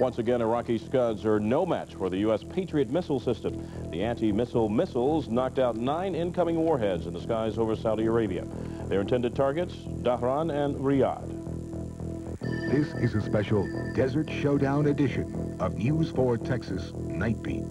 [0.00, 2.42] Once again, Iraqi Scuds are no match for the U.S.
[2.42, 3.68] Patriot missile system.
[3.90, 8.44] The anti-missile missiles knocked out nine incoming warheads in the skies over Saudi Arabia.
[8.88, 11.30] Their intended targets, Dhahran and Riyadh.
[12.72, 17.62] This is a special Desert Showdown edition of News 4 Texas Night Beat.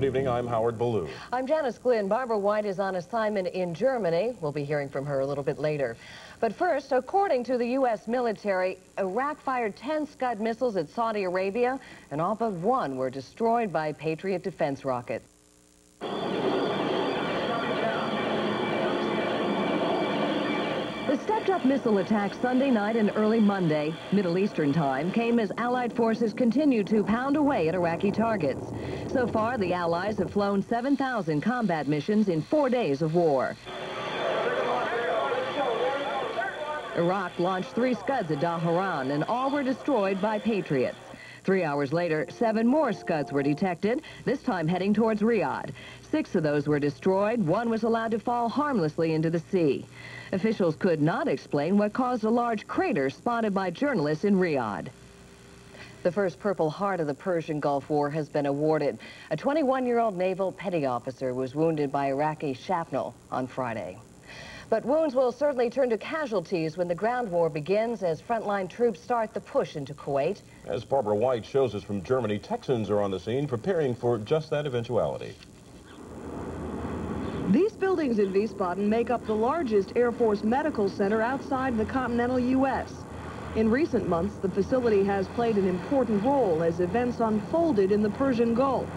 [0.00, 1.10] Good evening, I'm Howard Ballou.
[1.30, 2.08] I'm Janice Glynn.
[2.08, 4.34] Barbara White is on assignment in Germany.
[4.40, 5.94] We'll be hearing from her a little bit later.
[6.40, 8.08] But first, according to the U.S.
[8.08, 11.78] military, Iraq fired 10 Scud missiles at Saudi Arabia,
[12.10, 15.28] and all but one were destroyed by Patriot defense rockets.
[21.10, 25.92] The stepped-up missile attack Sunday night and early Monday, Middle Eastern time, came as Allied
[25.92, 28.68] forces continued to pound away at Iraqi targets.
[29.08, 33.56] So far, the Allies have flown 7,000 combat missions in four days of war.
[36.94, 41.09] Iraq launched three Scuds at Dhahran, and all were destroyed by Patriots.
[41.50, 45.70] Three hours later, seven more Scuds were detected, this time heading towards Riyadh.
[46.00, 47.44] Six of those were destroyed.
[47.44, 49.84] One was allowed to fall harmlessly into the sea.
[50.30, 54.90] Officials could not explain what caused a large crater spotted by journalists in Riyadh.
[56.04, 59.00] The first Purple Heart of the Persian Gulf War has been awarded.
[59.32, 63.98] A 21-year-old naval petty officer was wounded by Iraqi shrapnel on Friday.
[64.70, 69.00] But wounds will certainly turn to casualties when the ground war begins as frontline troops
[69.00, 70.42] start the push into Kuwait.
[70.64, 74.48] As Barbara White shows us from Germany, Texans are on the scene preparing for just
[74.50, 75.34] that eventuality.
[77.50, 82.38] These buildings in Wiesbaden make up the largest Air Force medical center outside the continental
[82.38, 82.94] U.S.
[83.56, 88.10] In recent months, the facility has played an important role as events unfolded in the
[88.10, 88.88] Persian Gulf.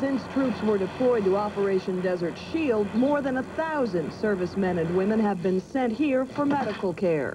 [0.00, 5.18] Since troops were deployed to Operation Desert Shield, more than a thousand servicemen and women
[5.20, 7.34] have been sent here for medical care.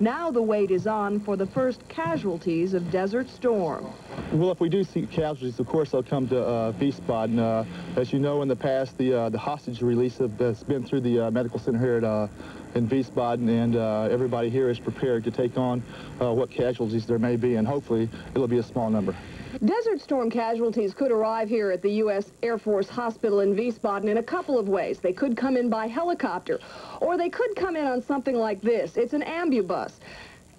[0.00, 3.90] Now the wait is on for the first casualties of Desert Storm.
[4.32, 7.38] Well, if we do see casualties, of course, they'll come to uh, Wiesbaden.
[7.38, 7.64] Uh,
[7.98, 11.20] as you know, in the past, the uh, the hostage release has been through the
[11.20, 12.26] uh, medical center here at, uh,
[12.74, 15.82] in Wiesbaden, and uh, everybody here is prepared to take on
[16.20, 19.14] uh, what casualties there may be, and hopefully it'll be a small number.
[19.64, 22.32] Desert Storm casualties could arrive here at the U.S.
[22.42, 24.98] Air Force Hospital in Wiesbaden in a couple of ways.
[24.98, 26.58] They could come in by helicopter,
[27.00, 28.96] or they could come in on something like this.
[28.96, 29.92] It's an ambubus,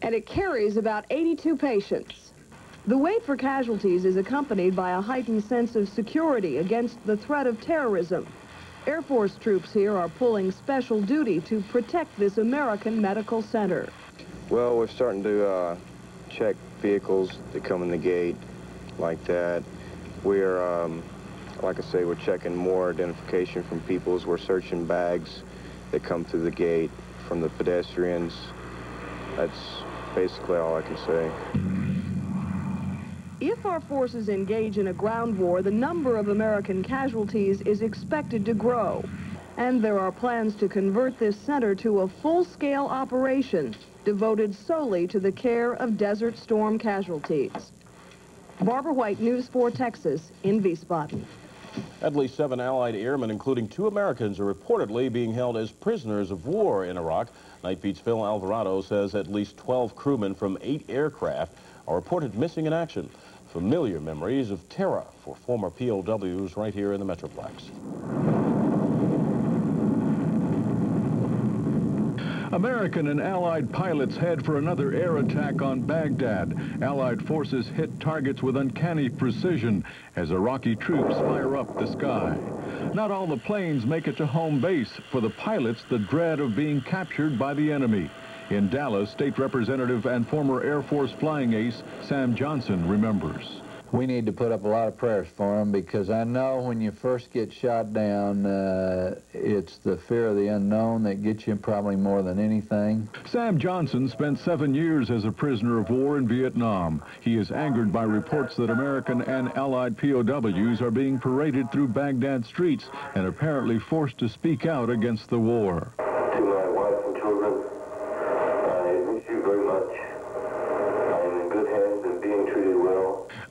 [0.01, 2.31] and it carries about 82 patients.
[2.87, 7.47] The wait for casualties is accompanied by a heightened sense of security against the threat
[7.47, 8.27] of terrorism.
[8.87, 13.89] Air Force troops here are pulling special duty to protect this American medical center.
[14.49, 15.77] Well, we're starting to uh,
[16.29, 18.35] check vehicles that come in the gate
[18.99, 19.63] like that.
[20.23, 21.01] We're, um,
[21.63, 25.41] like I say, we're checking more identification from people as we're searching bags
[25.89, 26.91] that come through the gate
[27.27, 28.35] from the pedestrians.
[29.35, 29.81] That's
[30.13, 31.84] basically all I can say.
[33.47, 38.43] If our forces engage in a ground war, the number of American casualties is expected
[38.47, 39.03] to grow.
[39.57, 45.19] And there are plans to convert this center to a full-scale operation devoted solely to
[45.19, 47.71] the care of Desert Storm casualties.
[48.61, 51.23] Barbara White, News 4 Texas, in Wiesbaden.
[52.01, 56.47] At least seven Allied airmen, including two Americans, are reportedly being held as prisoners of
[56.47, 57.27] war in Iraq.
[57.63, 61.53] Night Beat's Phil Alvarado says at least 12 crewmen from eight aircraft
[61.87, 63.09] are reported missing in action.
[63.55, 67.69] Familiar memories of terror for former POWs right here in the Metroplex.
[72.51, 76.81] American and Allied pilots head for another air attack on Baghdad.
[76.81, 79.85] Allied forces hit targets with uncanny precision
[80.17, 82.37] as Iraqi troops fire up the sky.
[82.93, 84.91] Not all the planes make it to home base.
[85.13, 88.11] For the pilots, the dread of being captured by the enemy.
[88.49, 93.61] In Dallas, State Representative and former Air Force flying ace Sam Johnson remembers
[93.95, 96.81] we need to put up a lot of prayers for him because I know when
[96.81, 101.55] you first get shot down, uh, it's the fear of the unknown that gets you
[101.55, 103.07] probably more than anything.
[103.25, 107.01] Sam Johnson spent seven years as a prisoner of war in Vietnam.
[107.21, 112.45] He is angered by reports that American and Allied POWs are being paraded through Baghdad
[112.45, 115.93] streets and apparently forced to speak out against the war.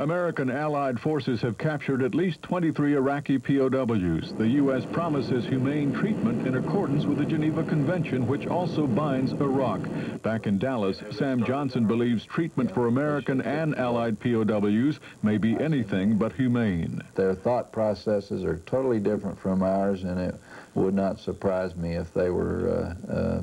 [0.05, 4.35] American allied forces have captured at least 23 Iraqi POWs.
[4.35, 4.85] The U.S.
[4.93, 9.81] promises humane treatment in accordance with the Geneva Convention, which also binds Iraq.
[10.23, 16.19] Back in Dallas, Sam Johnson believes treatment for American and allied POWs may be anything
[16.19, 17.01] but humane.
[17.15, 20.35] Their thought processes are totally different from ours, and it
[20.75, 23.34] would not surprise me if they were uh, uh,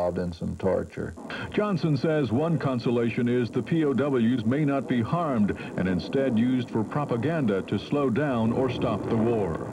[0.00, 1.14] involved in some torture.
[1.52, 6.82] Johnson says one consolation is the POWs may not be harmed and instead used for
[6.82, 9.70] propaganda to slow down or stop the war.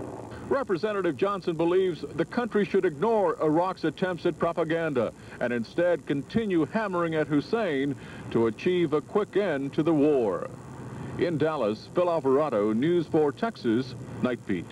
[0.50, 7.16] Representative Johnson believes the country should ignore Iraq's attempts at propaganda and instead continue hammering
[7.16, 7.96] at Hussein
[8.32, 10.50] to achieve a quick end to the war.
[11.20, 14.66] In Dallas, Phil Alvarado, News 4 Texas, Night Beat.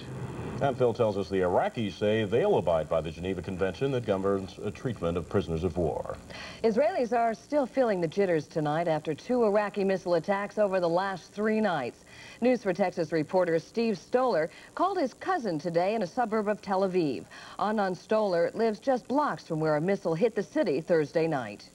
[0.62, 4.58] And Phil tells us the Iraqis say they'll abide by the Geneva Convention that governs
[4.64, 6.16] a treatment of prisoners of war.
[6.64, 11.34] Israelis are still feeling the jitters tonight after two Iraqi missile attacks over the last
[11.34, 12.06] three nights.
[12.40, 16.82] News 4 Texas reporter Steve Stoller called his cousin today in a suburb of Tel
[16.82, 17.26] Aviv.
[17.60, 21.70] Anan Stoller lives just blocks from where a missile hit the city Thursday night.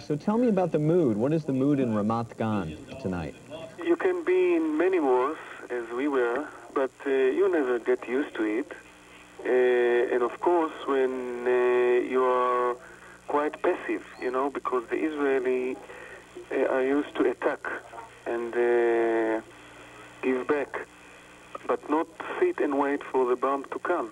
[0.00, 1.16] So tell me about the mood.
[1.16, 3.36] What is the mood in Ramat Gan tonight?
[3.84, 5.38] You can be in many wars,
[5.70, 8.72] as we were, but uh, you never get used to it.
[9.44, 11.50] Uh, and of course, when uh,
[12.12, 12.76] you are
[13.28, 15.76] quite passive, you know, because the Israeli
[16.50, 17.66] uh, are used to attack
[18.26, 19.40] and uh,
[20.22, 20.86] give back,
[21.66, 22.06] but not
[22.40, 24.10] sit and wait for the bomb to come.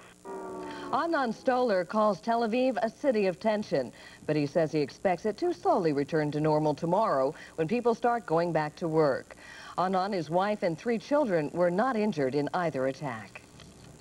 [0.93, 3.91] Anan Stoller calls Tel Aviv a city of tension,
[4.27, 8.27] but he says he expects it to slowly return to normal tomorrow when people start
[8.27, 9.37] going back to work.
[9.79, 13.43] Anan, his wife, and three children were not injured in either attack.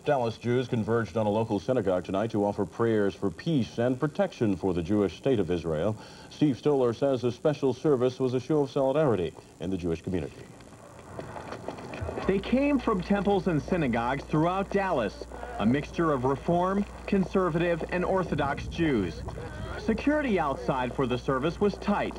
[0.03, 4.55] Dallas Jews converged on a local synagogue tonight to offer prayers for peace and protection
[4.55, 5.95] for the Jewish state of Israel.
[6.29, 10.33] Steve Stoller says the special service was a show of solidarity in the Jewish community.
[12.27, 15.25] They came from temples and synagogues throughout Dallas,
[15.59, 19.21] a mixture of Reform, Conservative, and Orthodox Jews.
[19.77, 22.15] Security outside for the service was tight.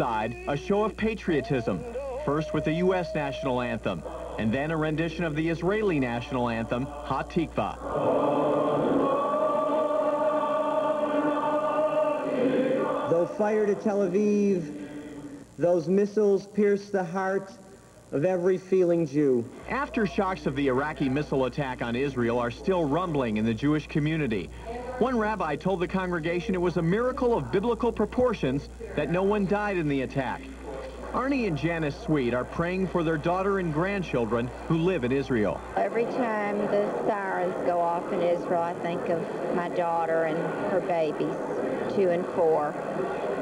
[0.00, 1.84] Inside, a show of patriotism,
[2.24, 3.14] first with the U.S.
[3.14, 4.02] national anthem,
[4.38, 7.76] and then a rendition of the Israeli national anthem, Hatikva.
[13.10, 14.88] Though fire to Tel Aviv,
[15.58, 17.52] those missiles pierce the heart
[18.10, 19.44] of every feeling Jew.
[19.68, 24.48] Aftershocks of the Iraqi missile attack on Israel are still rumbling in the Jewish community.
[25.00, 29.46] One rabbi told the congregation it was a miracle of biblical proportions that no one
[29.46, 30.42] died in the attack.
[31.14, 35.58] Arnie and Janice Sweet are praying for their daughter and grandchildren who live in Israel.
[35.74, 39.22] Every time the sirens go off in Israel, I think of
[39.56, 40.36] my daughter and
[40.70, 42.74] her babies, two and four,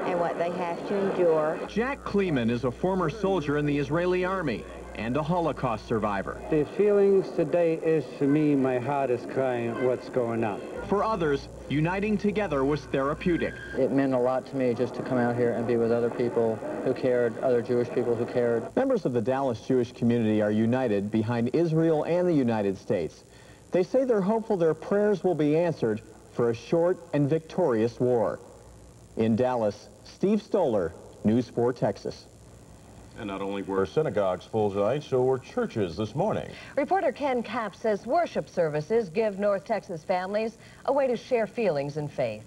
[0.07, 1.59] and what they have to endure.
[1.67, 4.65] Jack Kleeman is a former soldier in the Israeli army
[4.99, 6.41] and a Holocaust survivor.
[6.50, 10.61] The feelings today is, to me, my heart is crying what's going on.
[10.89, 13.55] For others, uniting together was therapeutic.
[13.79, 16.11] It meant a lot to me just to come out here and be with other
[16.11, 18.75] people who cared, other Jewish people who cared.
[18.75, 23.23] Members of the Dallas Jewish community are united behind Israel and the United States.
[23.71, 26.03] They say they're hopeful their prayers will be answered
[26.33, 28.41] for a short and victorious war.
[29.17, 30.93] In Dallas, Steve Stoller,
[31.23, 32.27] News 4 Texas.
[33.19, 36.49] And not only were synagogues full tonight, so were churches this morning.
[36.76, 41.97] Reporter Ken Capp says worship services give North Texas families a way to share feelings
[41.97, 42.44] and faith.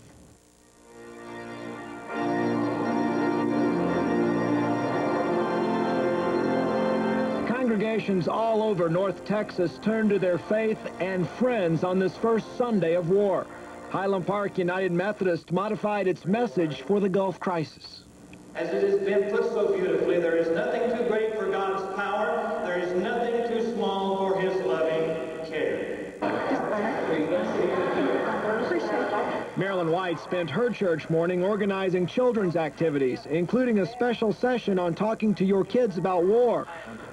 [7.49, 12.95] Congregations all over North Texas turn to their faith and friends on this first Sunday
[12.95, 13.45] of war.
[13.89, 18.05] Highland Park United Methodist modified its message for the Gulf crisis.
[18.55, 21.35] As it has been put so beautifully, there is nothing too great
[30.19, 35.63] Spent her church morning organizing children's activities, including a special session on talking to your
[35.63, 36.67] kids about war.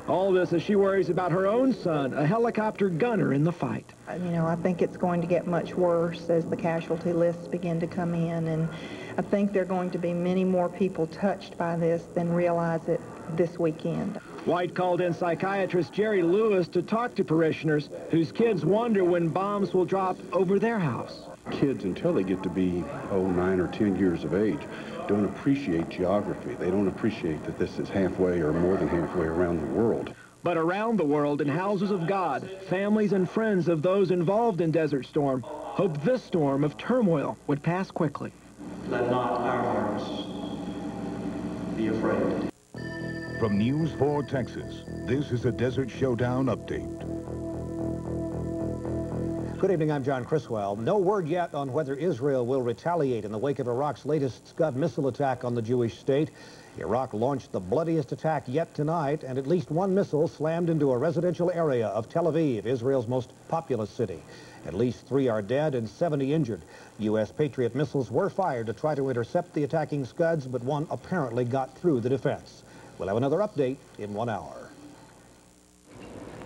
[0.08, 3.92] All this as she worries about her own son, a helicopter gunner in the fight.
[4.08, 7.46] Uh, you know, I think it's going to get much worse as the casualty lists
[7.48, 8.68] begin to come in, and
[9.16, 12.88] I think there are going to be many more people touched by this than realize
[12.88, 13.00] it
[13.36, 14.18] this weekend.
[14.48, 19.74] White called in psychiatrist Jerry Lewis to talk to parishioners whose kids wonder when bombs
[19.74, 21.24] will drop over their house.
[21.50, 24.60] Kids, until they get to be, oh, nine or 10 years of age,
[25.06, 26.54] don't appreciate geography.
[26.54, 30.14] They don't appreciate that this is halfway or more than halfway around the world.
[30.42, 34.70] But around the world, in houses of God, families and friends of those involved in
[34.70, 38.32] Desert Storm hoped this storm of turmoil would pass quickly.
[38.88, 40.06] Let not our hearts
[41.76, 42.50] be afraid.
[43.38, 46.98] From News 4 Texas, this is a Desert Showdown update.
[49.60, 50.74] Good evening, I'm John Criswell.
[50.74, 54.74] No word yet on whether Israel will retaliate in the wake of Iraq's latest Scud
[54.74, 56.32] missile attack on the Jewish state.
[56.78, 60.98] Iraq launched the bloodiest attack yet tonight, and at least one missile slammed into a
[60.98, 64.20] residential area of Tel Aviv, Israel's most populous city.
[64.66, 66.62] At least three are dead and 70 injured.
[66.98, 67.30] U.S.
[67.30, 71.78] Patriot missiles were fired to try to intercept the attacking Scuds, but one apparently got
[71.78, 72.64] through the defense.
[72.98, 74.70] We'll have another update in one hour.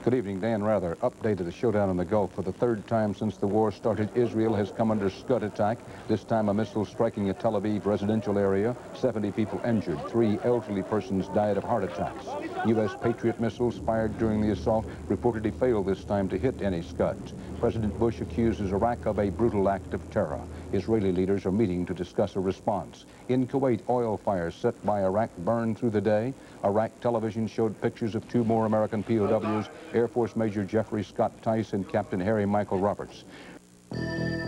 [0.04, 0.96] Good evening, Dan Rather.
[0.96, 2.34] Updated the showdown in the Gulf.
[2.34, 5.78] For the third time since the war started, Israel has come under Scud attack.
[6.08, 8.76] This time a missile striking a Tel Aviv residential area.
[8.94, 9.98] 70 people injured.
[10.08, 12.26] Three elderly persons died of heart attacks.
[12.66, 12.94] U.S.
[13.02, 17.34] Patriot missiles fired during the assault reportedly failed this time to hit any Scuds.
[17.58, 20.40] President Bush accuses Iraq of a brutal act of terror.
[20.72, 23.04] Israeli leaders are meeting to discuss a response.
[23.28, 26.32] In Kuwait, oil fires set by Iraq burned through the day.
[26.64, 31.72] Iraq television showed pictures of two more American POWs, Air Force Major Jeffrey Scott Tice
[31.72, 33.24] and Captain Harry Michael Roberts.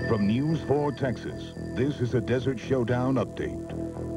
[0.09, 4.14] From News 4 Texas, this is a Desert Showdown update.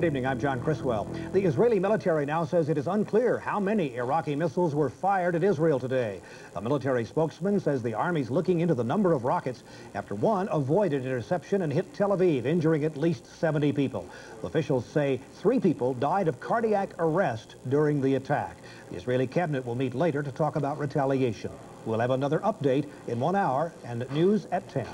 [0.00, 1.06] Good evening, I'm John Criswell.
[1.34, 5.44] The Israeli military now says it is unclear how many Iraqi missiles were fired at
[5.44, 6.22] Israel today.
[6.56, 9.62] A military spokesman says the army's looking into the number of rockets
[9.94, 14.08] after one avoided interception and hit Tel Aviv, injuring at least 70 people.
[14.42, 18.56] Officials say three people died of cardiac arrest during the attack.
[18.88, 21.50] The Israeli cabinet will meet later to talk about retaliation.
[21.84, 24.86] We'll have another update in one hour and news at 10.